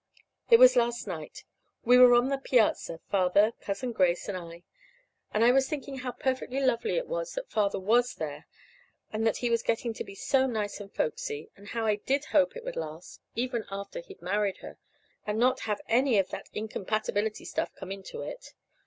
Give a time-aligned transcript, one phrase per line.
[0.49, 1.43] It was last night.
[1.85, 4.63] We were on the piazza, Father, Cousin Grace, and I.
[5.31, 8.47] And I was thinking how perfectly lovely it was that Father was there,
[9.13, 12.25] and that he was getting to be so nice and folksy, and how I did
[12.33, 14.79] hope it would last, even after he'd married her,
[15.27, 18.55] and not have any of that incompatibility stuff come into it.